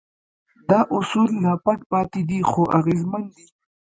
[0.69, 3.45] دا اصول لا پټ پاتې دي خو اغېزمن دي.